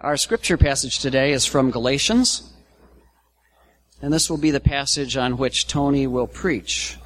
[0.00, 2.52] Our scripture passage today is from Galatians,
[4.00, 6.96] and this will be the passage on which Tony will preach.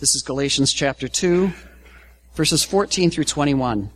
[0.00, 1.52] This is Galatians chapter 2,
[2.34, 3.90] verses 14 through 21.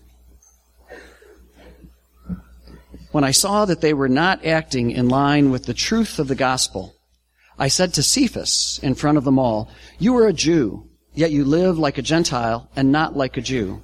[3.11, 6.37] When I saw that they were not acting in line with the truth of the
[6.37, 6.95] gospel,
[7.59, 11.45] I said to Cephas in front of them all, You are a Jew, yet you
[11.45, 13.83] live like a Gentile and not like a Jew.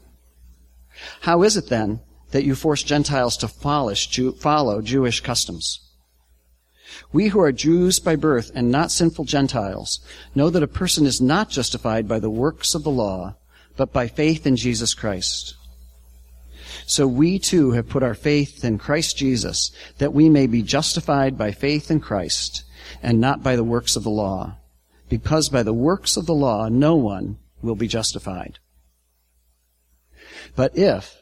[1.23, 1.99] How is it then
[2.33, 5.79] that you force Gentiles to follow Jewish customs?
[7.13, 10.01] We who are Jews by birth and not sinful Gentiles
[10.35, 13.37] know that a person is not justified by the works of the law,
[13.77, 15.55] but by faith in Jesus Christ.
[16.87, 21.39] So we too have put our faith in Christ Jesus, that we may be justified
[21.39, 22.65] by faith in Christ,
[23.03, 24.57] and not by the works of the law,
[25.09, 28.59] because by the works of the law no one will be justified.
[30.57, 31.22] But if,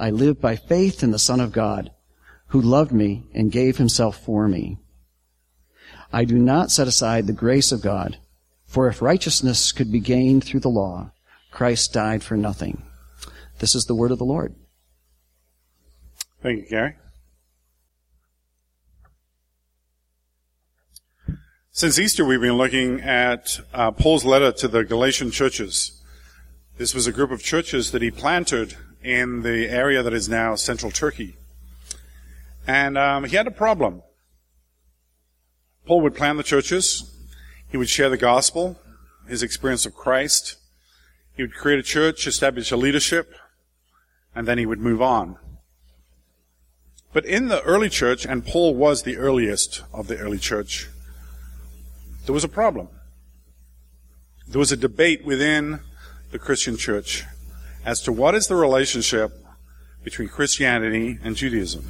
[0.00, 1.90] I live by faith in the Son of God,
[2.46, 4.78] who loved me and gave himself for me.
[6.10, 8.16] I do not set aside the grace of God,
[8.64, 11.12] for if righteousness could be gained through the law,
[11.50, 12.82] Christ died for nothing.
[13.58, 14.54] This is the word of the Lord.
[16.42, 16.96] Thank you, Gary.
[21.72, 26.02] Since Easter, we've been looking at uh, Paul's letter to the Galatian churches.
[26.78, 30.54] This was a group of churches that he planted in the area that is now
[30.54, 31.36] central Turkey.
[32.66, 34.02] And um, he had a problem.
[35.86, 37.16] Paul would plan the churches.
[37.70, 38.78] He would share the gospel,
[39.26, 40.56] his experience of Christ.
[41.36, 43.34] He would create a church, establish a leadership,
[44.34, 45.36] and then he would move on.
[47.12, 50.88] But in the early church, and Paul was the earliest of the early church,
[52.26, 52.88] there was a problem.
[54.46, 55.80] There was a debate within
[56.30, 57.24] the Christian church
[57.84, 59.32] as to what is the relationship
[60.04, 61.86] between Christianity and Judaism.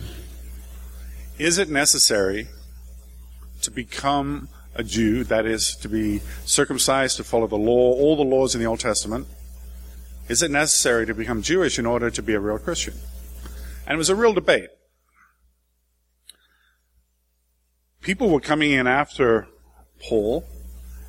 [1.39, 2.49] Is it necessary
[3.63, 8.23] to become a Jew, that is, to be circumcised, to follow the law, all the
[8.23, 9.27] laws in the Old Testament?
[10.29, 12.95] Is it necessary to become Jewish in order to be a real Christian?
[13.87, 14.71] And it was a real debate.
[18.01, 19.49] People were coming in after
[20.01, 20.45] Paul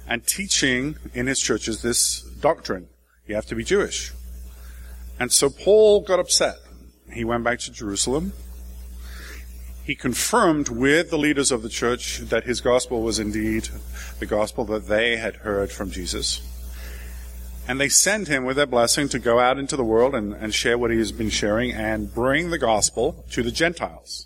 [0.07, 2.87] and teaching in his churches this doctrine.
[3.27, 4.11] You have to be Jewish.
[5.21, 6.55] And so Paul got upset.
[7.13, 8.33] He went back to Jerusalem.
[9.83, 13.69] He confirmed with the leaders of the church that his gospel was indeed
[14.17, 16.41] the gospel that they had heard from Jesus.
[17.67, 20.55] And they sent him with their blessing to go out into the world and, and
[20.55, 24.25] share what he has been sharing and bring the gospel to the Gentiles.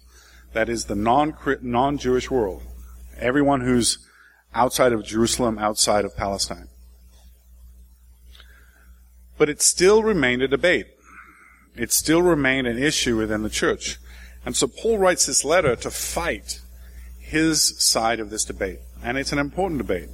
[0.53, 2.63] That is the non, non-Jewish world.
[3.17, 3.97] Everyone who's
[4.53, 6.69] outside of Jerusalem, outside of Palestine.
[9.38, 10.88] But it still remained a debate.
[11.75, 13.97] It still remained an issue within the church.
[14.46, 16.62] And so Paul writes this letter to fight
[17.19, 18.79] his side of this debate.
[19.03, 20.09] And it's an important debate.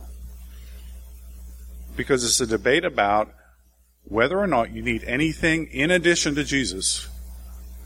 [1.95, 3.31] Because it's a debate about
[4.03, 7.07] whether or not you need anything in addition to Jesus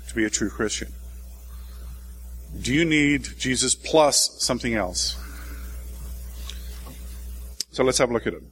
[0.08, 0.94] to be a true Christian.
[2.62, 5.18] Do you need Jesus plus something else?
[7.72, 8.44] So let's have a look at it.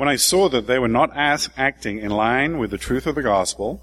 [0.00, 3.22] When I saw that they were not acting in line with the truth of the
[3.22, 3.82] gospel,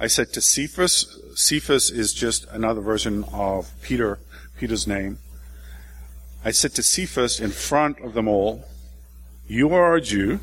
[0.00, 4.18] I said to Cephas, Cephas is just another version of Peter,
[4.58, 5.18] Peter's name.
[6.42, 8.64] I said to Cephas in front of them all,
[9.46, 10.40] You are a Jew,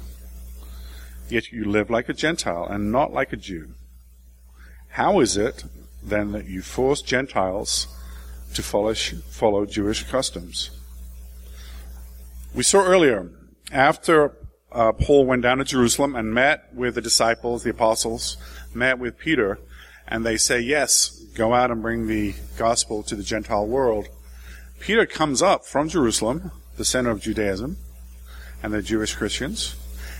[1.28, 3.74] yet you live like a Gentile and not like a Jew.
[4.89, 5.63] How is it
[6.04, 7.88] then that you force Gentiles
[8.54, 10.69] to follow, follow Jewish customs.
[12.54, 13.31] We saw earlier,
[13.72, 14.36] after
[14.74, 18.38] uh, Paul went down to Jerusalem and met with the disciples, the apostles,
[18.74, 19.60] met with Peter,
[20.08, 24.08] and they say, yes, go out and bring the gospel to the Gentile world.
[24.80, 27.78] Peter comes up from Jerusalem, the center of Judaism,
[28.62, 29.75] and the Jewish Christians,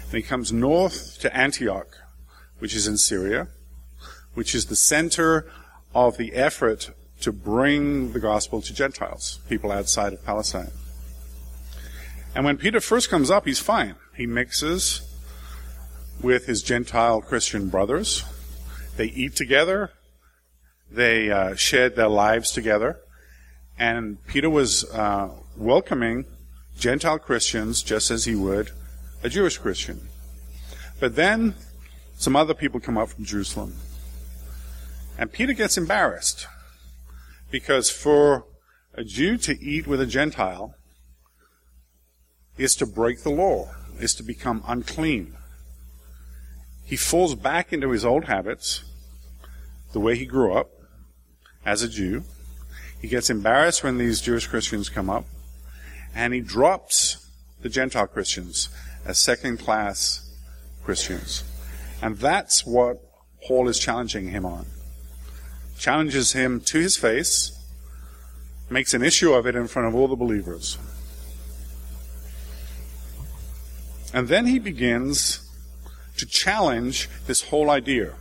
[0.06, 1.98] and he comes north to Antioch,
[2.60, 3.48] which is in Syria,
[4.36, 5.50] which is the center
[5.96, 6.92] of the effort
[7.22, 10.72] to bring the gospel to Gentiles, people outside of Palestine.
[12.36, 13.96] And when Peter first comes up, he's fine.
[14.16, 15.02] He mixes
[16.22, 18.24] with his Gentile Christian brothers.
[18.96, 19.92] They eat together.
[20.92, 23.00] They uh, shared their lives together.
[23.78, 26.26] And Peter was uh, welcoming
[26.78, 28.72] Gentile Christians just as he would
[29.24, 30.08] a Jewish Christian.
[31.00, 31.56] But then
[32.16, 33.76] some other people come up from Jerusalem.
[35.18, 36.48] And Peter gets embarrassed
[37.52, 38.46] because for
[38.94, 40.76] a Jew to eat with a Gentile
[42.58, 43.70] is to break the law,
[44.00, 45.36] is to become unclean.
[46.86, 48.84] He falls back into his old habits,
[49.94, 50.70] the way he grew up
[51.66, 52.24] as a Jew.
[53.02, 55.26] He gets embarrassed when these Jewish Christians come up,
[56.16, 57.30] and he drops
[57.62, 58.70] the Gentile Christians
[59.06, 60.36] as second class
[60.84, 61.44] Christians.
[62.02, 63.02] And that's what
[63.48, 64.66] Paul is challenging him on.
[65.78, 67.58] Challenges him to his face,
[68.70, 70.78] makes an issue of it in front of all the believers.
[74.14, 75.50] And then he begins
[76.18, 78.14] to challenge this whole idea.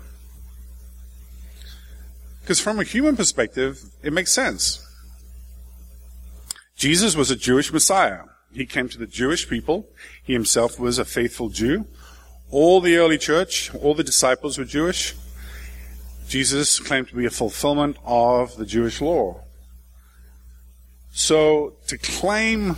[2.40, 4.84] Because from a human perspective, it makes sense.
[6.76, 8.22] Jesus was a Jewish Messiah.
[8.52, 9.88] He came to the Jewish people.
[10.24, 11.86] He himself was a faithful Jew.
[12.50, 15.14] All the early church, all the disciples were Jewish.
[16.28, 19.42] Jesus claimed to be a fulfillment of the Jewish law.
[21.12, 22.76] So to claim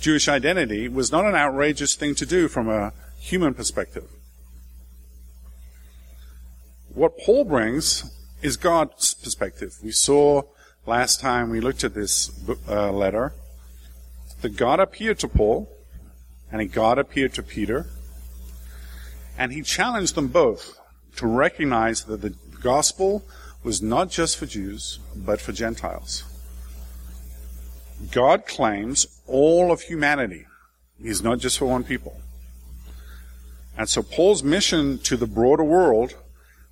[0.00, 4.08] Jewish identity was not an outrageous thing to do from a human perspective.
[6.94, 8.10] What Paul brings
[8.42, 9.76] is God's perspective.
[9.82, 10.42] We saw
[10.86, 12.30] last time we looked at this
[12.66, 13.34] uh, letter
[14.40, 15.70] that God appeared to Paul
[16.50, 17.86] and God appeared to Peter
[19.36, 20.78] and he challenged them both
[21.16, 23.22] to recognize that the gospel
[23.62, 26.24] was not just for Jews, but for Gentiles.
[28.10, 30.46] God claims all of humanity.
[31.00, 32.20] He's not just for one people.
[33.76, 36.14] And so Paul's mission to the broader world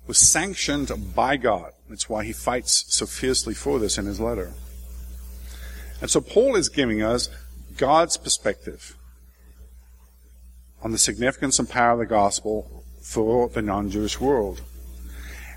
[0.05, 1.71] was sanctioned by God.
[1.89, 4.53] That's why he fights so fiercely for this in his letter.
[6.01, 7.29] And so Paul is giving us
[7.77, 8.95] God's perspective
[10.81, 14.61] on the significance and power of the gospel for the non-Jewish world.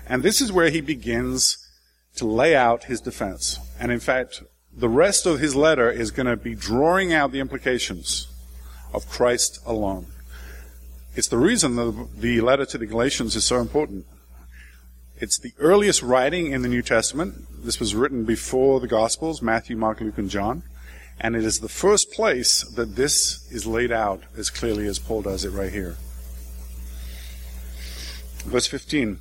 [0.07, 1.57] And this is where he begins
[2.15, 3.59] to lay out his defense.
[3.79, 4.43] And in fact,
[4.75, 8.27] the rest of his letter is going to be drawing out the implications
[8.93, 10.07] of Christ alone.
[11.15, 14.05] It's the reason the, the letter to the Galatians is so important.
[15.17, 17.63] It's the earliest writing in the New Testament.
[17.63, 20.63] This was written before the Gospels, Matthew, Mark, Luke, and John.
[21.19, 25.21] And it is the first place that this is laid out as clearly as Paul
[25.21, 25.97] does it right here.
[28.45, 29.19] Verse 15.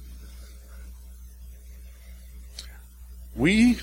[3.37, 3.79] We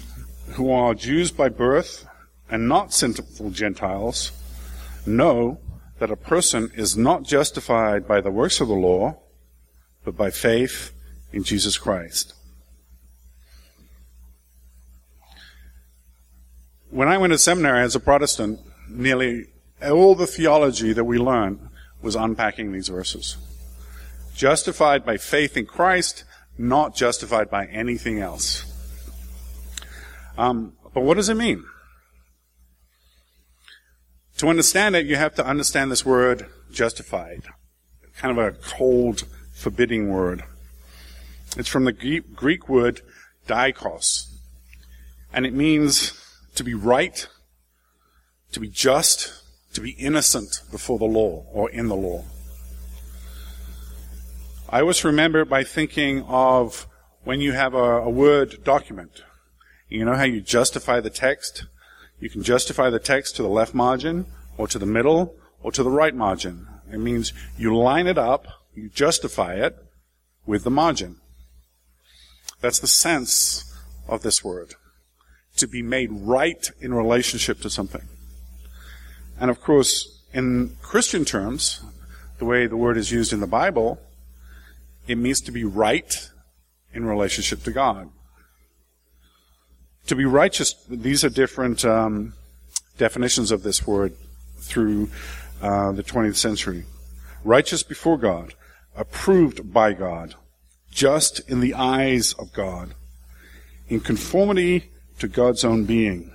[0.59, 2.05] who are Jews by birth
[2.49, 4.33] and not sinful Gentiles
[5.05, 5.57] know
[5.99, 9.17] that a person is not justified by the works of the law,
[10.03, 10.91] but by faith
[11.31, 12.33] in Jesus Christ.
[16.89, 18.59] When I went to seminary as a Protestant,
[18.89, 19.45] nearly
[19.81, 21.69] all the theology that we learned
[22.01, 23.37] was unpacking these verses.
[24.35, 26.25] Justified by faith in Christ,
[26.57, 28.68] not justified by anything else.
[30.39, 31.65] Um, but what does it mean?
[34.37, 37.43] To understand it, you have to understand this word justified.
[38.15, 40.43] Kind of a cold, forbidding word.
[41.57, 43.01] It's from the Greek word
[43.47, 44.27] dikos.
[45.33, 46.13] And it means
[46.55, 47.27] to be right,
[48.53, 49.43] to be just,
[49.73, 52.23] to be innocent before the law or in the law.
[54.69, 56.87] I always remember it by thinking of
[57.25, 59.23] when you have a, a word document
[59.89, 61.65] you know how you justify the text?
[62.19, 64.27] You can justify the text to the left margin,
[64.57, 66.67] or to the middle, or to the right margin.
[66.91, 69.77] It means you line it up, you justify it
[70.45, 71.17] with the margin.
[72.61, 73.65] That's the sense
[74.07, 74.75] of this word.
[75.57, 78.07] To be made right in relationship to something.
[79.39, 81.81] And of course, in Christian terms,
[82.37, 83.99] the way the word is used in the Bible,
[85.07, 86.29] it means to be right
[86.93, 88.09] in relationship to God.
[90.09, 92.33] To be righteous, these are different um,
[92.97, 94.15] definitions of this word
[94.57, 95.11] through
[95.61, 96.85] uh, the 20th century.
[97.43, 98.55] Righteous before God,
[98.95, 100.33] approved by God,
[100.89, 102.95] just in the eyes of God,
[103.87, 104.89] in conformity
[105.19, 106.31] to God's own being,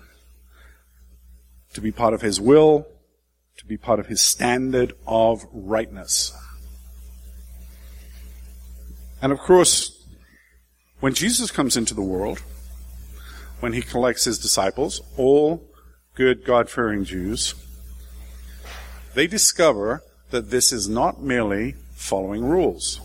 [1.73, 2.87] to be part of His will,
[3.57, 6.33] to be part of His standard of rightness.
[9.21, 10.01] And of course,
[11.01, 12.41] when Jesus comes into the world,
[13.61, 15.63] when he collects his disciples, all
[16.15, 17.55] good God fearing Jews,
[19.15, 23.01] they discover that this is not merely following rules.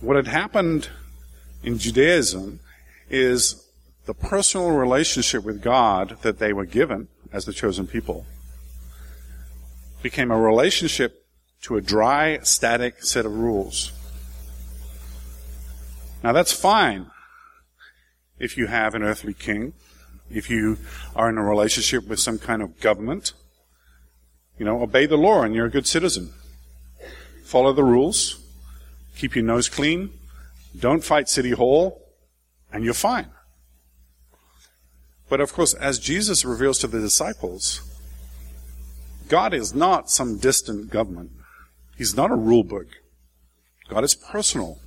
[0.00, 0.88] What had happened
[1.62, 2.60] in Judaism
[3.10, 3.66] is
[4.06, 8.24] the personal relationship with God that they were given as the chosen people
[10.02, 11.26] became a relationship
[11.62, 13.92] to a dry, static set of rules.
[16.22, 17.10] Now that's fine
[18.38, 19.72] if you have an earthly king,
[20.30, 20.78] if you
[21.14, 23.32] are in a relationship with some kind of government.
[24.58, 26.32] You know, obey the law and you're a good citizen.
[27.44, 28.42] Follow the rules.
[29.16, 30.10] Keep your nose clean.
[30.78, 32.02] Don't fight City Hall
[32.72, 33.30] and you're fine.
[35.28, 37.82] But of course, as Jesus reveals to the disciples,
[39.28, 41.32] God is not some distant government.
[41.96, 42.86] He's not a rule book.
[43.88, 44.78] God is personal.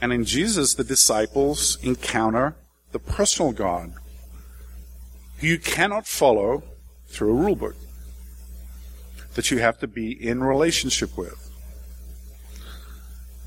[0.00, 2.56] And in Jesus, the disciples encounter
[2.92, 3.92] the personal God
[5.38, 6.62] who you cannot follow
[7.06, 7.76] through a rule book,
[9.34, 11.50] that you have to be in relationship with.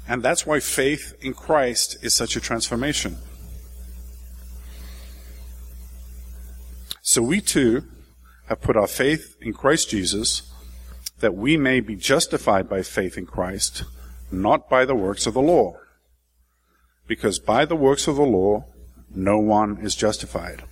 [0.07, 3.17] And that's why faith in Christ is such a transformation.
[7.01, 7.83] So we too
[8.48, 10.51] have put our faith in Christ Jesus
[11.19, 13.83] that we may be justified by faith in Christ,
[14.31, 15.77] not by the works of the law.
[17.07, 18.65] Because by the works of the law,
[19.13, 20.63] no one is justified.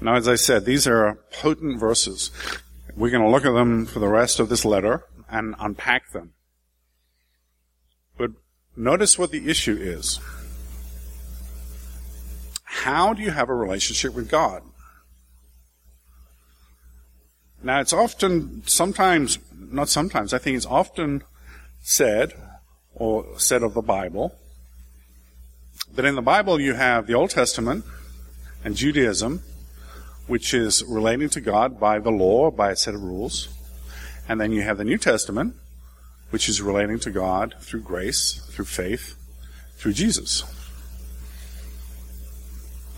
[0.00, 2.30] Now, as I said, these are potent verses.
[2.96, 6.32] We're going to look at them for the rest of this letter and unpack them.
[8.16, 8.30] But
[8.76, 10.20] notice what the issue is.
[12.64, 14.62] How do you have a relationship with God?
[17.62, 21.22] Now, it's often, sometimes, not sometimes, I think it's often
[21.82, 22.32] said,
[23.00, 24.36] or said of the Bible,
[25.94, 27.82] that in the Bible you have the Old Testament
[28.62, 29.42] and Judaism,
[30.26, 33.48] which is relating to God by the law, by a set of rules.
[34.28, 35.56] And then you have the New Testament,
[36.28, 39.16] which is relating to God through grace, through faith,
[39.78, 40.44] through Jesus.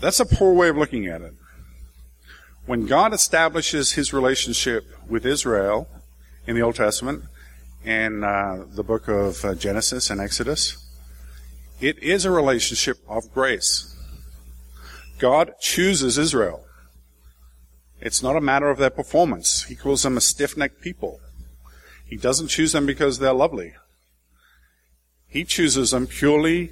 [0.01, 1.33] That's a poor way of looking at it.
[2.65, 5.87] When God establishes his relationship with Israel
[6.45, 7.23] in the Old Testament,
[7.83, 10.77] in uh, the book of uh, Genesis and Exodus,
[11.81, 13.95] it is a relationship of grace.
[15.19, 16.65] God chooses Israel.
[17.99, 19.63] It's not a matter of their performance.
[19.63, 21.19] He calls them a stiff-necked people.
[22.05, 23.73] He doesn't choose them because they're lovely.
[25.27, 26.71] He chooses them purely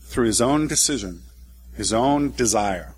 [0.00, 1.22] through his own decision,
[1.76, 2.94] his own desire.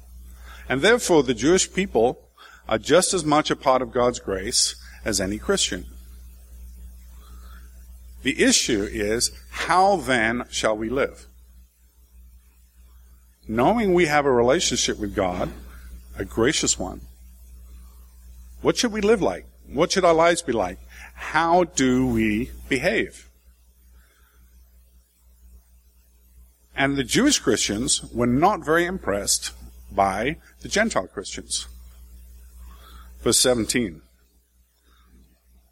[0.68, 2.28] And therefore, the Jewish people
[2.68, 5.87] are just as much a part of God's grace as any Christian.
[8.23, 11.26] The issue is, how then shall we live?
[13.49, 15.50] Knowing we have a relationship with God,
[16.17, 17.00] a gracious one,
[18.61, 19.47] what should we live like?
[19.67, 20.79] What should our lives be like?
[21.14, 23.29] How do we behave?
[26.76, 29.52] And the Jewish Christians were not very impressed
[29.91, 31.67] by the Gentile Christians.
[33.23, 34.01] Verse 17.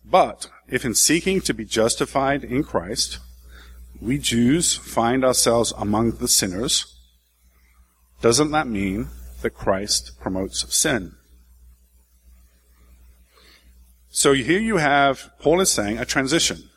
[0.04, 3.18] But if in seeking to be justified in Christ,
[4.00, 6.96] we Jews find ourselves among the sinners,
[8.20, 9.08] doesn't that mean
[9.42, 11.14] that Christ promotes sin?
[14.10, 16.68] So here you have, Paul is saying, a transition.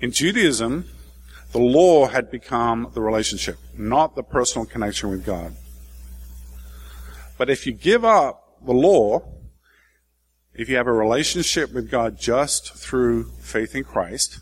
[0.00, 0.84] In Judaism,
[1.52, 5.54] the law had become the relationship, not the personal connection with God.
[7.38, 9.22] But if you give up the law,
[10.54, 14.40] if you have a relationship with God just through faith in Christ,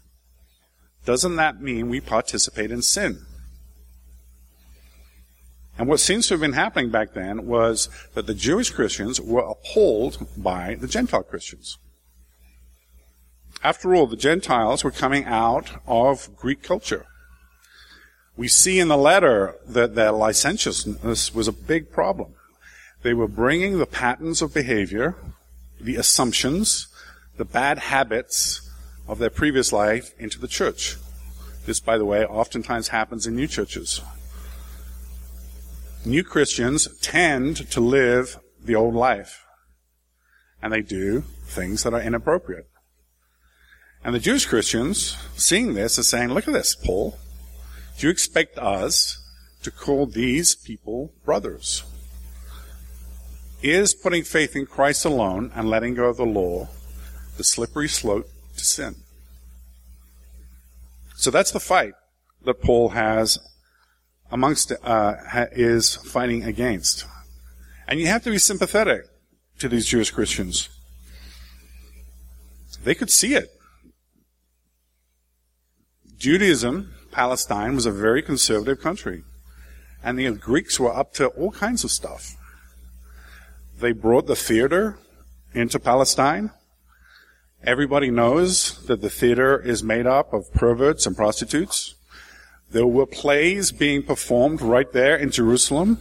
[1.05, 3.25] doesn't that mean we participate in sin?
[5.79, 9.41] And what seems to have been happening back then was that the Jewish Christians were
[9.41, 11.79] appalled by the Gentile Christians.
[13.65, 17.07] After all, the Gentiles were coming out of Greek culture.
[18.37, 22.35] We see in the letter that their licentiousness was a big problem.
[23.03, 25.17] They were bringing the patterns of behavior,
[25.83, 26.89] the assumptions,
[27.37, 28.71] the bad habits
[29.09, 30.97] of their previous life into the church.
[31.67, 34.01] This, by the way, oftentimes happens in new churches.
[36.05, 39.45] New Christians tend to live the old life.
[40.61, 42.69] And they do things that are inappropriate.
[44.05, 47.19] And the Jewish Christians, seeing this, are saying, look at this, Paul.
[47.99, 49.19] Do you expect us
[49.63, 51.85] to call these people brothers?
[53.63, 56.69] Is putting faith in Christ alone and letting go of the law
[57.37, 58.97] the slippery slope to sin?
[61.15, 61.95] So that's the fight
[62.45, 63.39] that Paul has
[64.33, 65.15] amongst, uh,
[65.53, 67.05] is fighting against.
[67.87, 69.03] And you have to be sympathetic
[69.61, 70.69] to these Jewish Christians.
[72.83, 73.49] They could see it.
[76.19, 79.23] Judaism, Palestine, was a very conservative country.
[80.03, 82.35] And the Greeks were up to all kinds of stuff.
[83.83, 84.97] They brought the theater
[85.55, 86.53] into Palestine.
[87.65, 91.97] Everybody knows that the theater is made up of perverts and prostitutes.
[92.71, 95.99] There were plays being performed right there in Jerusalem.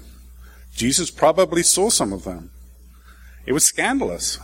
[0.76, 2.52] Jesus probably saw some of them.
[3.48, 4.38] It was scandalous.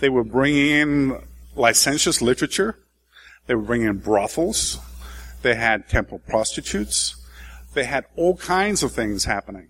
[0.00, 1.22] They were bringing in
[1.56, 2.76] licentious literature.
[3.46, 4.78] They were bringing in brothels.
[5.40, 7.16] They had temple prostitutes.
[7.72, 9.68] They had all kinds of things happening.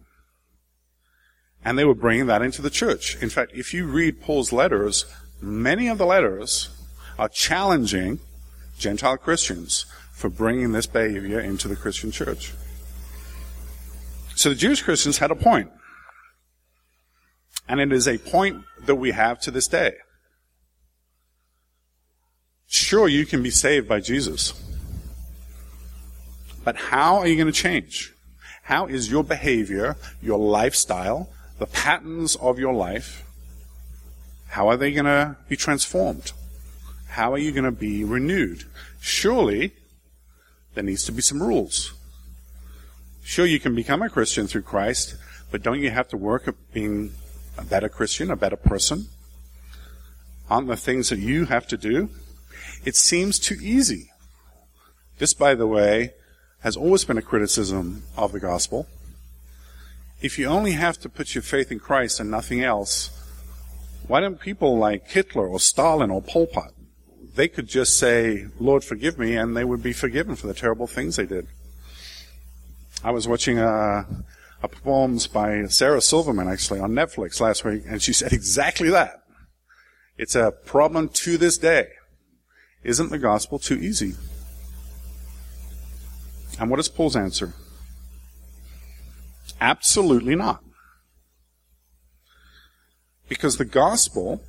[1.64, 3.20] And they were bringing that into the church.
[3.22, 5.04] In fact, if you read Paul's letters,
[5.40, 6.70] many of the letters
[7.18, 8.20] are challenging
[8.78, 12.52] Gentile Christians for bringing this behavior into the Christian church.
[14.34, 15.70] So the Jewish Christians had a point.
[17.68, 19.94] And it is a point that we have to this day.
[22.66, 24.52] Sure, you can be saved by Jesus.
[26.64, 28.12] But how are you going to change?
[28.62, 33.24] How is your behavior, your lifestyle, the patterns of your life,
[34.48, 36.32] how are they going to be transformed?
[37.08, 38.64] How are you going to be renewed?
[39.00, 39.72] Surely,
[40.74, 41.92] there needs to be some rules.
[43.22, 45.16] Sure, you can become a Christian through Christ,
[45.50, 47.12] but don't you have to work at being
[47.58, 49.08] a better Christian, a better person?
[50.48, 52.08] Aren't there things that you have to do?
[52.84, 54.10] It seems too easy.
[55.18, 56.14] This, by the way,
[56.60, 58.86] has always been a criticism of the gospel.
[60.20, 63.10] If you only have to put your faith in Christ and nothing else,
[64.08, 66.72] why don't people like Hitler or Stalin or Pol Pot,
[67.36, 70.88] they could just say, Lord, forgive me, and they would be forgiven for the terrible
[70.88, 71.46] things they did.
[73.04, 74.06] I was watching a,
[74.60, 79.22] a performance by Sarah Silverman actually on Netflix last week, and she said exactly that.
[80.16, 81.90] It's a problem to this day.
[82.82, 84.14] Isn't the gospel too easy?
[86.58, 87.54] And what is Paul's answer?
[89.60, 90.62] Absolutely not.
[93.28, 94.42] Because the gospel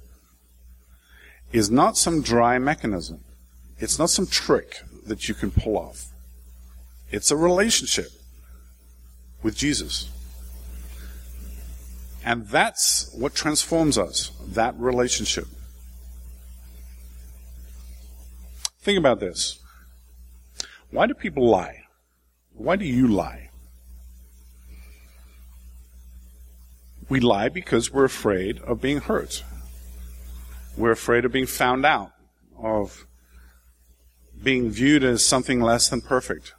[1.51, 3.23] is not some dry mechanism.
[3.77, 6.07] It's not some trick that you can pull off.
[7.11, 8.11] It's a relationship
[9.41, 10.09] with Jesus.
[12.23, 15.45] And that's what transforms us, that relationship.
[18.81, 19.59] Think about this.
[20.91, 21.83] Why do people lie?
[22.53, 23.48] Why do you lie?
[27.09, 29.43] We lie because we're afraid of being hurt.
[30.77, 32.11] We're afraid of being found out,
[32.61, 33.07] of
[34.41, 36.53] being viewed as something less than perfect.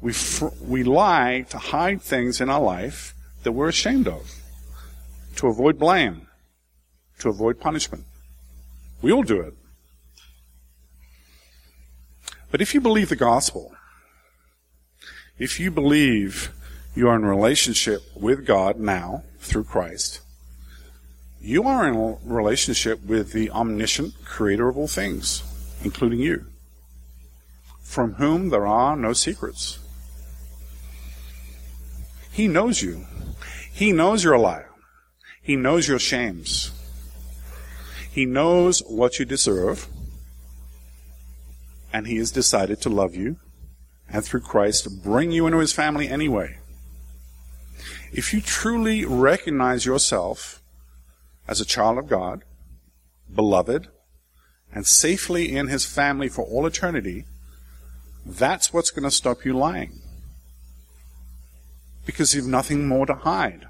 [0.00, 4.34] We, fr- we lie to hide things in our life that we're ashamed of,
[5.36, 6.28] to avoid blame,
[7.18, 8.04] to avoid punishment.
[9.02, 9.54] We all do it.
[12.50, 13.74] But if you believe the gospel,
[15.38, 16.52] if you believe
[16.98, 20.20] you are in relationship with God now through Christ.
[21.40, 25.44] You are in relationship with the omniscient creator of all things,
[25.84, 26.46] including you,
[27.80, 29.78] from whom there are no secrets.
[32.32, 33.06] He knows you.
[33.72, 34.70] He knows you're a liar.
[35.40, 36.72] He knows your shames.
[38.10, 39.86] He knows what you deserve.
[41.92, 43.36] And he has decided to love you
[44.08, 46.58] and through Christ bring you into his family anyway.
[48.12, 50.62] If you truly recognize yourself
[51.46, 52.44] as a child of God,
[53.34, 53.88] beloved,
[54.72, 57.24] and safely in his family for all eternity,
[58.24, 60.00] that's what's going to stop you lying.
[62.06, 63.66] Because you've nothing more to hide.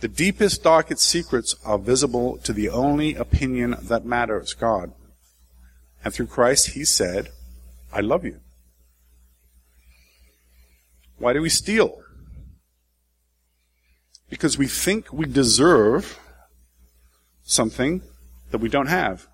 [0.00, 4.92] The deepest, darkest secrets are visible to the only opinion that matters, God.
[6.04, 7.30] And through Christ, he said,
[7.92, 8.40] I love you.
[11.18, 12.02] Why do we steal?
[14.28, 16.18] Because we think we deserve
[17.44, 18.02] something
[18.50, 19.28] that we don't have.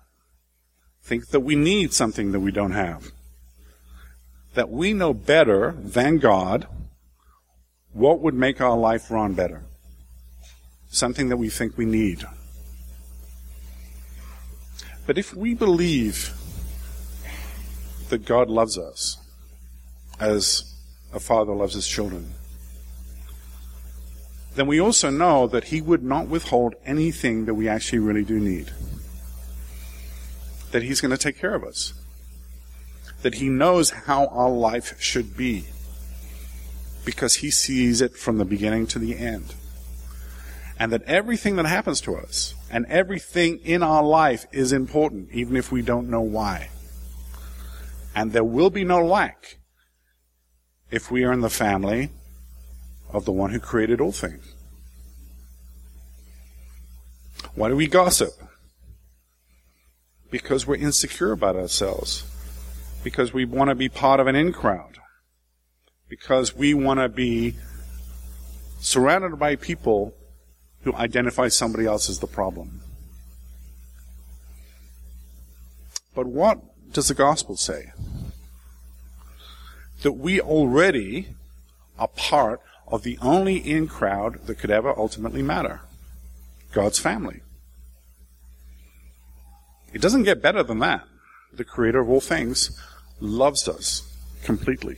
[1.03, 3.11] Think that we need something that we don't have.
[4.53, 6.67] That we know better than God
[7.91, 9.63] what would make our life run better.
[10.89, 12.23] Something that we think we need.
[15.05, 16.33] But if we believe
[18.09, 19.17] that God loves us
[20.19, 20.75] as
[21.11, 22.31] a father loves his children,
[24.55, 28.39] then we also know that He would not withhold anything that we actually really do
[28.39, 28.71] need.
[30.71, 31.93] That He's going to take care of us.
[33.21, 35.65] That He knows how our life should be.
[37.05, 39.55] Because He sees it from the beginning to the end.
[40.79, 45.55] and that everything that happens to us and everything in our life is important, even
[45.55, 46.69] if we don't know why.
[48.15, 49.59] And there will be no lack
[50.91, 52.09] if we are in the family
[53.13, 54.53] of the one who created all things.
[57.55, 58.33] Why do we gossip?
[60.31, 62.23] Because we're insecure about ourselves.
[63.03, 64.97] Because we want to be part of an in crowd.
[66.09, 67.55] Because we want to be
[68.79, 70.15] surrounded by people
[70.81, 72.81] who identify somebody else as the problem.
[76.15, 76.59] But what
[76.91, 77.91] does the gospel say?
[80.01, 81.29] That we already
[81.97, 85.81] are part of the only in crowd that could ever ultimately matter
[86.73, 87.41] God's family.
[89.93, 91.03] It doesn't get better than that.
[91.53, 92.79] The creator of all things
[93.19, 94.01] loves us
[94.43, 94.97] completely.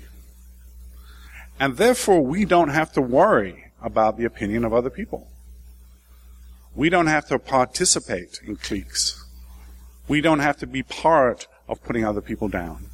[1.60, 5.28] And therefore, we don't have to worry about the opinion of other people.
[6.74, 9.24] We don't have to participate in cliques.
[10.08, 12.88] We don't have to be part of putting other people down.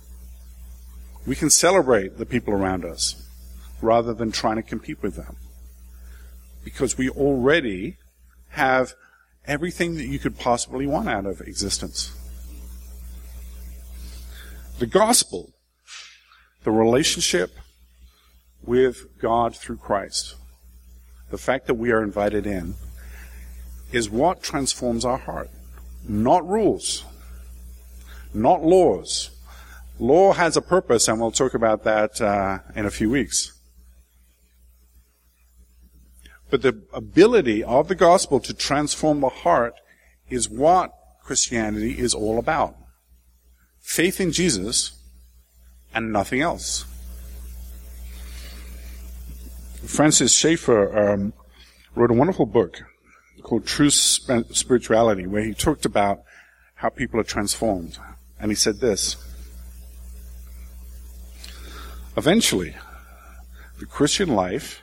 [1.26, 3.28] We can celebrate the people around us
[3.82, 5.36] rather than trying to compete with them.
[6.64, 7.98] Because we already
[8.50, 8.94] have
[9.46, 12.16] everything that you could possibly want out of existence.
[14.80, 15.54] The gospel,
[16.64, 17.52] the relationship
[18.64, 20.36] with God through Christ,
[21.30, 22.76] the fact that we are invited in,
[23.92, 25.50] is what transforms our heart.
[26.08, 27.04] Not rules,
[28.34, 29.30] not laws.
[30.00, 33.54] Law has a purpose, and we'll talk about that uh, in a few weeks.
[36.52, 39.76] But the ability of the gospel to transform the heart
[40.30, 42.76] is what Christianity is all about.
[43.80, 44.92] Faith in Jesus
[45.94, 46.86] and nothing else.
[49.86, 51.34] Francis Schaeffer um,
[51.96, 52.82] wrote a wonderful book
[53.44, 56.22] called True Spirituality, where he talked about
[56.76, 57.98] how people are transformed.
[58.40, 59.16] And he said this
[62.18, 62.76] Eventually,
[63.80, 64.82] the Christian life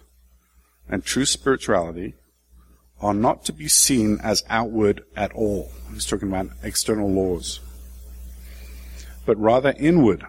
[0.89, 2.15] and true spirituality
[3.01, 5.71] are not to be seen as outward at all.
[5.93, 7.61] He's talking about external laws,
[9.25, 10.25] but rather inward.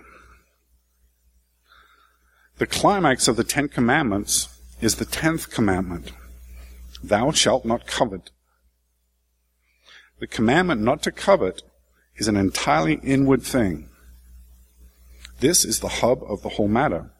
[2.57, 4.49] The climax of the Ten Commandments
[4.81, 6.11] is the tenth commandment
[7.01, 8.31] Thou shalt not covet.
[10.19, 11.63] The commandment not to covet
[12.17, 13.89] is an entirely inward thing.
[15.39, 17.11] This is the hub of the whole matter.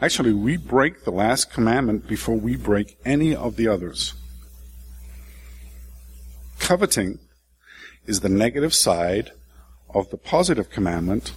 [0.00, 4.14] Actually, we break the last commandment before we break any of the others.
[6.58, 7.18] Coveting
[8.06, 9.32] is the negative side
[9.90, 11.32] of the positive commandment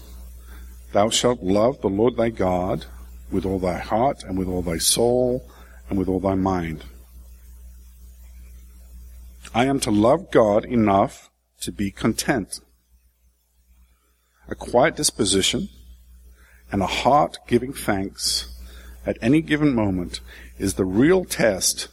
[0.93, 2.86] Thou shalt love the Lord thy God
[3.29, 5.47] with all thy heart and with all thy soul
[5.89, 6.86] and with all thy mind.
[9.53, 11.29] I am to love God enough
[11.62, 12.62] to be content.
[14.47, 15.69] A quiet disposition
[16.71, 18.53] and a heart giving thanks
[19.06, 20.19] at any given moment
[20.58, 21.88] is the real test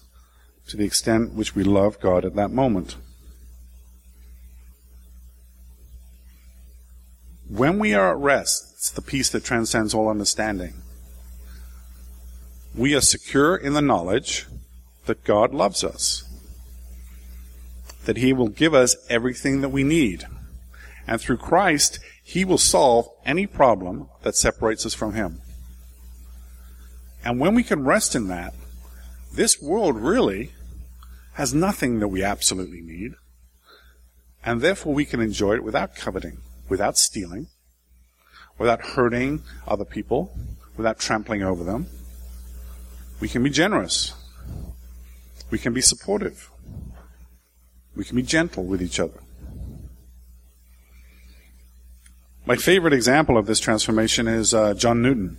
[0.68, 2.96] to the extent which we love God at that moment.
[7.48, 10.74] When we are at rest, it's the peace that transcends all understanding.
[12.74, 14.46] We are secure in the knowledge
[15.06, 16.24] that God loves us,
[18.06, 20.24] that He will give us everything that we need.
[21.06, 25.42] And through Christ, He will solve any problem that separates us from Him.
[27.22, 28.54] And when we can rest in that,
[29.32, 30.52] this world really
[31.34, 33.12] has nothing that we absolutely need.
[34.44, 37.48] And therefore we can enjoy it without coveting, without stealing,
[38.58, 40.36] without hurting other people,
[40.76, 41.86] without trampling over them.
[43.20, 44.14] We can be generous.
[45.50, 46.50] We can be supportive.
[47.94, 49.20] We can be gentle with each other.
[52.46, 55.38] My favorite example of this transformation is uh, John Newton.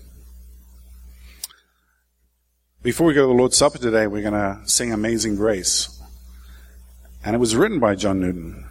[2.81, 6.01] Before we go to the Lord's Supper today, we're going to sing Amazing Grace.
[7.23, 8.67] And it was written by John Newton.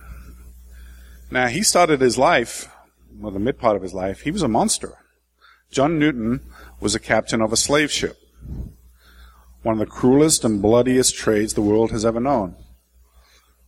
[1.30, 2.68] Now, he started his life,
[3.16, 4.98] well, the mid part of his life, he was a monster.
[5.70, 6.40] John Newton
[6.80, 8.16] was a captain of a slave ship.
[9.62, 12.56] One of the cruelest and bloodiest trades the world has ever known.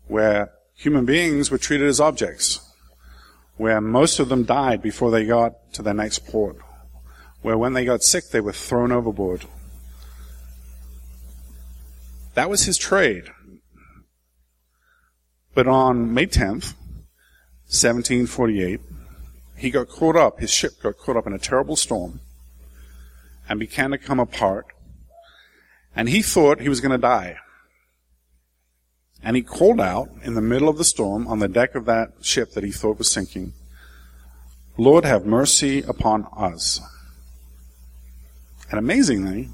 [0.09, 2.66] Where human beings were treated as objects.
[3.57, 6.57] Where most of them died before they got to their next port.
[7.42, 9.47] Where when they got sick, they were thrown overboard
[12.37, 13.25] that was his trade.
[15.55, 16.75] But on May 10th,
[17.73, 18.79] 1748,
[19.57, 22.21] he got caught up, his ship got caught up in a terrible storm
[23.49, 24.66] and began to come apart.
[25.97, 27.38] And he thought he was going to die.
[29.27, 32.12] And he called out in the middle of the storm on the deck of that
[32.23, 33.55] ship that he thought was sinking,
[34.79, 36.81] Lord, have mercy upon us.
[38.71, 39.49] And amazingly,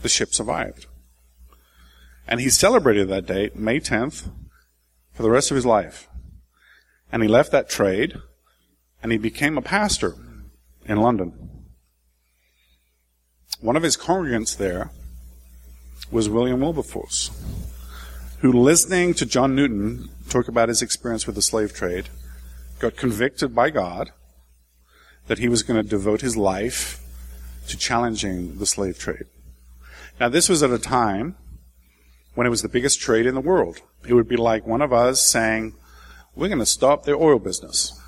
[0.00, 0.86] the ship survived.
[2.26, 4.30] And he celebrated that date, May 10th,
[5.12, 6.08] for the rest of his life.
[7.12, 8.16] And he left that trade
[9.02, 10.14] and he became a pastor
[10.86, 11.66] in London.
[13.60, 14.90] One of his congregants there
[16.10, 17.30] was William Wilberforce,
[18.44, 22.10] who, listening to John Newton talk about his experience with the slave trade,
[22.78, 24.10] got convicted by God
[25.28, 27.00] that he was going to devote his life
[27.68, 29.24] to challenging the slave trade.
[30.20, 31.36] Now, this was at a time
[32.34, 33.80] when it was the biggest trade in the world.
[34.06, 35.72] It would be like one of us saying,
[36.34, 37.98] We're going to stop the oil business.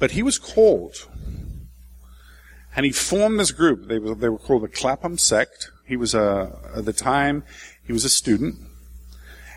[0.00, 1.06] But he was called.
[2.74, 3.86] And he formed this group.
[3.86, 5.70] They were, they were called the Clapham Sect.
[5.86, 7.44] He was a, at the time,
[7.84, 8.56] he was a student.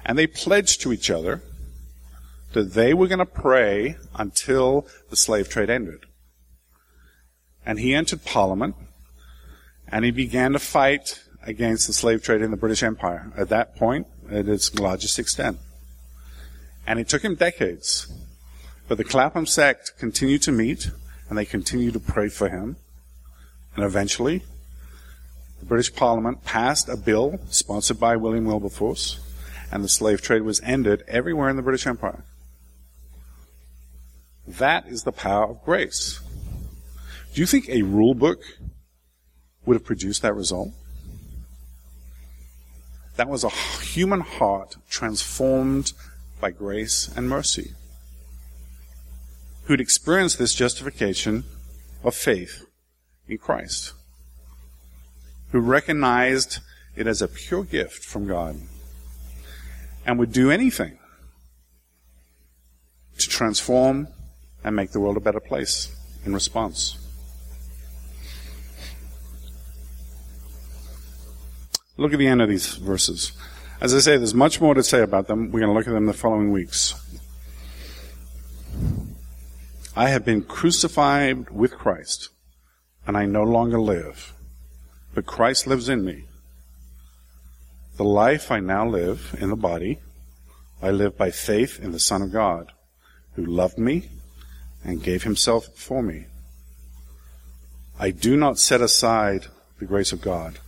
[0.05, 1.41] And they pledged to each other
[2.53, 6.05] that they were going to pray until the slave trade ended.
[7.65, 8.75] And he entered Parliament
[9.87, 13.75] and he began to fight against the slave trade in the British Empire at that
[13.75, 15.57] point at its largest extent.
[16.85, 18.11] And it took him decades.
[18.87, 20.91] But the Clapham sect continued to meet
[21.27, 22.77] and they continued to pray for him.
[23.75, 24.43] And eventually,
[25.69, 29.19] British Parliament passed a bill sponsored by William Wilberforce
[29.71, 32.23] and the slave trade was ended everywhere in the British Empire.
[34.47, 36.21] That is the power of grace.
[37.35, 38.41] Do you think a rule book
[39.65, 40.69] would have produced that result?
[43.17, 45.93] That was a human heart transformed
[46.41, 47.73] by grace and mercy,
[49.65, 51.43] who'd experienced this justification
[52.03, 52.65] of faith
[53.27, 53.93] in Christ,
[55.51, 56.59] who recognized
[56.95, 58.57] it as a pure gift from God
[60.05, 60.97] and would do anything
[63.17, 64.07] to transform
[64.63, 66.97] and make the world a better place in response.
[71.97, 73.33] Look at the end of these verses.
[73.81, 75.51] As I say, there's much more to say about them.
[75.51, 76.95] We're going to look at them the following weeks.
[79.95, 82.29] I have been crucified with Christ,
[83.05, 84.33] and I no longer live,
[85.13, 86.25] but Christ lives in me.
[87.97, 89.99] The life I now live in the body,
[90.81, 92.71] I live by faith in the Son of God,
[93.33, 94.09] who loved me
[94.83, 96.25] and gave himself for me.
[97.99, 99.47] I do not set aside
[99.79, 100.59] the grace of God.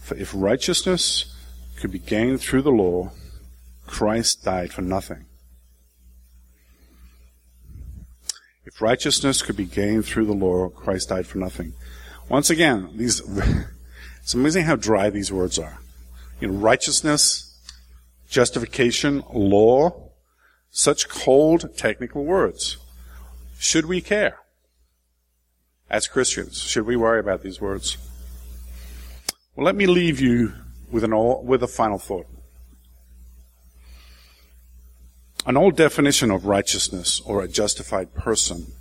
[0.00, 1.32] For if righteousness
[1.76, 3.12] could be gained through the law,
[3.86, 5.26] Christ died for nothing.
[8.64, 11.74] If righteousness could be gained through the law, Christ died for nothing.
[12.28, 13.20] Once again, these,
[14.22, 15.78] it's amazing how dry these words are.
[16.40, 17.58] You know, righteousness,
[18.28, 20.10] justification, law,
[20.70, 22.78] such cold technical words.
[23.58, 24.38] Should we care?
[25.90, 27.98] As Christians, should we worry about these words?
[29.54, 30.54] Well, let me leave you
[30.90, 32.26] with, an all, with a final thought.
[35.44, 38.72] An old definition of righteousness or a justified person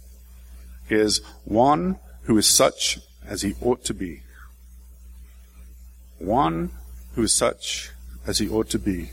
[0.89, 4.21] is one who is such as he ought to be.
[6.19, 6.71] One
[7.15, 7.91] who is such
[8.25, 9.12] as he ought to be.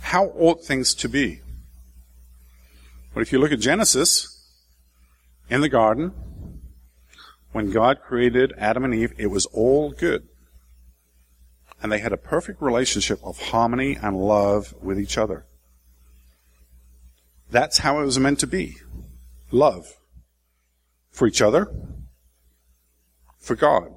[0.00, 1.40] How ought things to be?
[3.14, 4.40] But if you look at Genesis,
[5.48, 6.12] in the garden,
[7.52, 10.28] when God created Adam and Eve, it was all good.
[11.82, 15.46] And they had a perfect relationship of harmony and love with each other.
[17.50, 18.76] That's how it was meant to be.
[19.50, 19.96] Love.
[21.10, 21.70] For each other.
[23.38, 23.92] For God.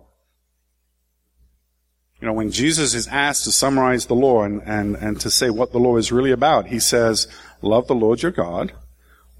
[2.20, 5.50] You know, when Jesus is asked to summarize the law and, and, and to say
[5.50, 7.28] what the law is really about, he says,
[7.62, 8.72] love the Lord your God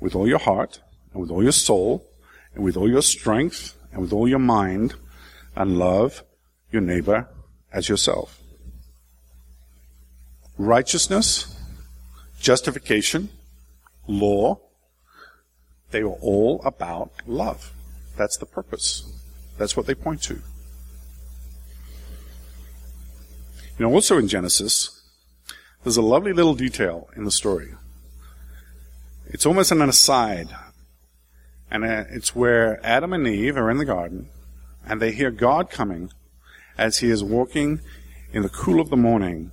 [0.02, 0.82] with all your heart,
[1.14, 2.06] and with all your soul,
[2.54, 4.96] and with all your strength, and with all your mind,
[5.56, 6.24] and love
[6.72, 7.30] your neighbor
[7.72, 8.42] as yourself.
[10.58, 11.58] Righteousness,
[12.38, 13.30] justification,
[14.08, 14.60] law,
[15.94, 17.72] they are all about love.
[18.18, 19.10] That's the purpose.
[19.58, 20.34] That's what they point to.
[23.78, 25.02] You know, also in Genesis,
[25.84, 27.76] there's a lovely little detail in the story.
[29.28, 30.50] It's almost an aside.
[31.72, 34.30] And uh, it's where Adam and Eve are in the garden
[34.86, 36.12] and they hear God coming
[36.76, 37.82] as he is walking
[38.32, 39.52] in the cool of the morning,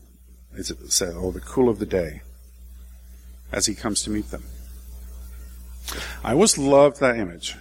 [0.54, 2.22] it said, or the cool of the day,
[3.52, 4.42] as he comes to meet them.
[6.22, 7.56] I always loved that image.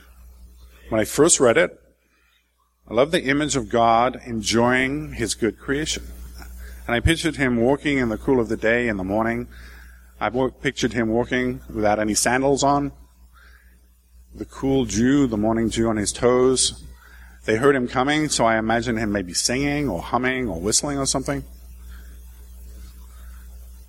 [0.90, 1.80] When I first read it,
[2.88, 6.04] I loved the image of God enjoying his good creation.
[6.88, 9.48] And I pictured him walking in the cool of the day in the morning.
[10.20, 10.30] I
[10.62, 12.92] pictured him walking without any sandals on,
[14.34, 16.84] the cool dew, the morning dew on his toes.
[17.46, 21.06] They heard him coming, so I imagined him maybe singing or humming or whistling or
[21.06, 21.44] something.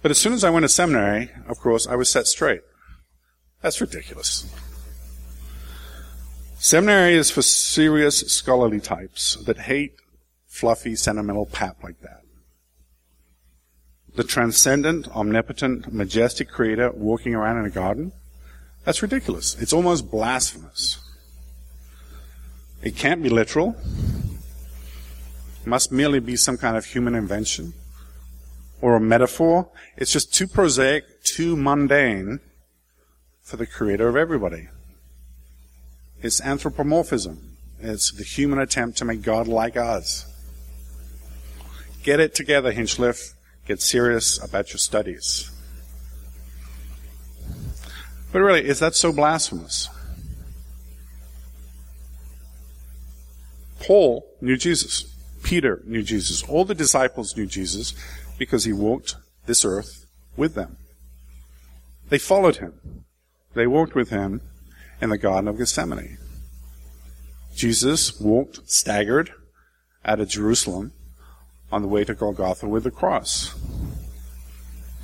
[0.03, 2.63] But as soon as I went to seminary, of course, I was set straight.
[3.63, 4.47] That's ridiculous.
[6.59, 9.95] Seminary is for serious scholarly types that hate
[10.47, 12.23] fluffy, sentimental pap like that.
[14.15, 18.13] The transcendent, omnipotent, majestic creator walking around in a garden?
[18.85, 19.57] That's ridiculous.
[19.61, 20.99] It's almost blasphemous.
[22.83, 23.77] It can't be literal.
[25.63, 27.75] It must merely be some kind of human invention
[28.81, 29.69] or a metaphor.
[29.97, 32.41] It's just too prosaic, too mundane
[33.51, 34.69] for the creator of everybody.
[36.23, 37.57] It's anthropomorphism.
[37.81, 40.25] It's the human attempt to make God like us.
[42.05, 43.35] Get it together, Hinchliffe.
[43.67, 45.51] Get serious about your studies.
[48.33, 49.89] But really, is that so blasphemous?
[53.81, 55.13] Paul knew Jesus.
[55.43, 56.45] Peter knew Jesus.
[56.45, 57.95] All the disciples knew Jesus
[58.39, 60.77] because he walked this earth with them.
[62.11, 63.01] They followed him.
[63.55, 64.43] They walked with him
[65.01, 66.19] in the Garden of Gethsemane.
[67.55, 69.33] Jesus walked staggered
[70.05, 70.93] out of Jerusalem
[71.73, 73.55] on the way to Golgotha with the cross.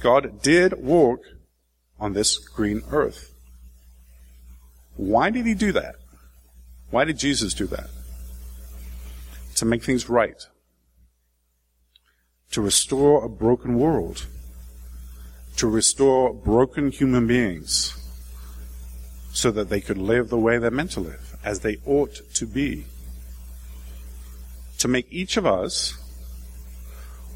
[0.01, 1.21] God did walk
[1.99, 3.33] on this green earth.
[4.97, 5.97] Why did he do that?
[6.91, 7.91] Why did Jesus do that?
[9.57, 10.47] To make things right.
[12.53, 14.27] To restore a broken world.
[15.57, 18.06] To restore broken human beings
[19.37, 22.47] so that they could live the way they're meant to live, as they ought to
[22.47, 22.87] be.
[24.79, 25.95] To make each of us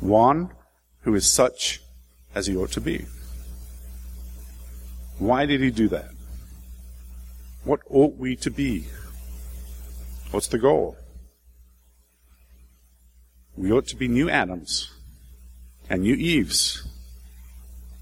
[0.00, 0.50] one
[1.02, 1.82] who is such
[2.34, 3.04] as he ought to be.
[5.18, 6.08] Why did he do that?
[7.64, 8.86] What ought we to be?
[10.30, 10.96] What's the goal?
[13.58, 14.90] We ought to be new Adams
[15.90, 16.82] and new Eves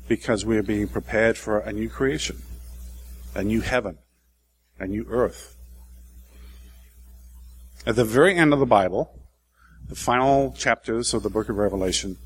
[0.06, 2.40] because we are being prepared for a new creation
[3.38, 3.96] a new heaven,
[4.80, 5.56] a new earth.
[7.86, 9.16] At the very end of the Bible,
[9.88, 12.16] the final chapters of the book of Revelation,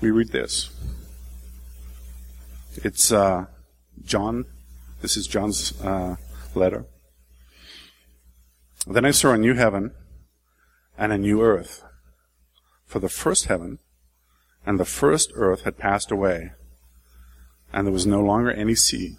[0.00, 0.70] we read this.
[2.76, 3.44] It's uh,
[4.02, 4.46] John.
[5.02, 6.16] This is John's uh,
[6.54, 6.86] letter.
[8.86, 9.92] Then I saw a new heaven
[10.96, 11.84] and a new earth.
[12.86, 13.80] For the first heaven
[14.64, 16.52] and the first earth had passed away,
[17.70, 19.18] and there was no longer any sea.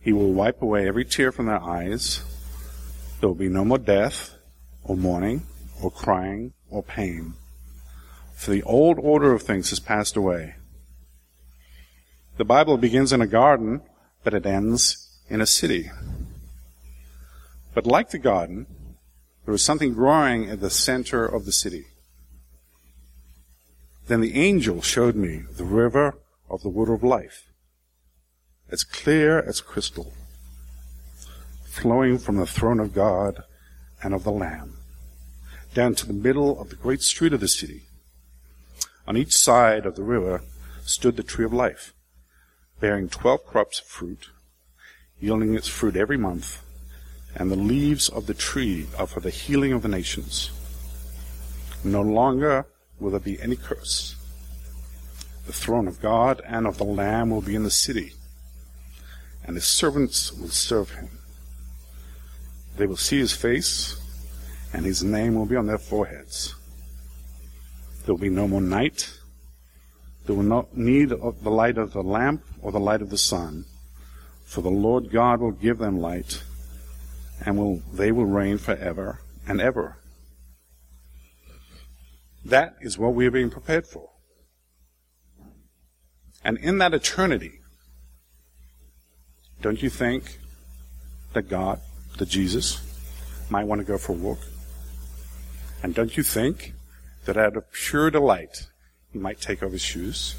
[0.00, 2.24] He will wipe away every tear from their eyes.
[3.20, 4.34] There will be no more death,
[4.82, 5.46] or mourning,
[5.82, 7.34] or crying, or pain.
[8.34, 10.54] For the old order of things has passed away.
[12.38, 13.82] The Bible begins in a garden,
[14.24, 15.90] but it ends in a city.
[17.74, 18.66] But like the garden,
[19.44, 21.84] there was something growing at the center of the city.
[24.08, 27.49] Then the angel showed me the river of the water of life
[28.70, 30.12] as clear as crystal,
[31.64, 33.42] flowing from the throne of God
[34.02, 34.76] and of the Lamb,
[35.74, 37.82] down to the middle of the great street of the city.
[39.06, 40.42] On each side of the river
[40.84, 41.94] stood the tree of life,
[42.80, 44.30] bearing twelve crops of fruit,
[45.18, 46.62] yielding its fruit every month,
[47.34, 50.50] and the leaves of the tree are for the healing of the nations.
[51.84, 52.66] No longer
[52.98, 54.16] will there be any curse.
[55.46, 58.12] The throne of God and of the Lamb will be in the city
[59.50, 61.08] and his servants will serve him.
[62.76, 64.00] They will see his face,
[64.72, 66.54] and his name will be on their foreheads.
[68.04, 69.12] There will be no more night.
[70.24, 73.18] There will not need of the light of the lamp or the light of the
[73.18, 73.64] sun,
[74.44, 76.44] for the Lord God will give them light,
[77.44, 79.96] and will, they will reign forever and ever.
[82.44, 84.10] That is what we are being prepared for.
[86.44, 87.59] And in that eternity,
[89.60, 90.38] don't you think
[91.32, 91.80] that God,
[92.18, 92.80] that Jesus,
[93.50, 94.38] might want to go for a walk?
[95.82, 96.74] And don't you think
[97.24, 98.66] that out of pure delight,
[99.12, 100.36] he might take off his shoes?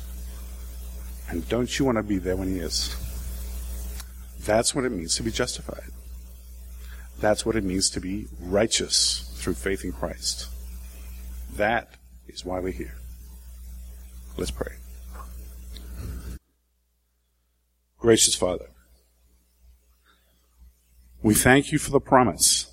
[1.30, 2.96] And don't you want to be there when he is?
[4.42, 5.92] That's what it means to be justified.
[7.20, 10.48] That's what it means to be righteous through faith in Christ.
[11.56, 11.96] That
[12.28, 12.96] is why we're here.
[14.38, 14.74] Let's pray.
[18.00, 18.71] Gracious Father,
[21.24, 22.72] we thank you for the promise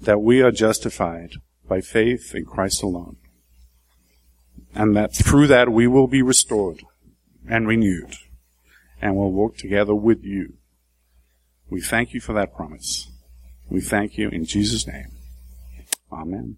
[0.00, 1.34] that we are justified
[1.68, 3.16] by faith in Christ alone,
[4.74, 6.82] and that through that we will be restored
[7.48, 8.14] and renewed,
[9.02, 10.54] and will walk together with you.
[11.68, 13.10] We thank you for that promise.
[13.68, 15.12] We thank you in Jesus' name.
[16.10, 16.56] Amen.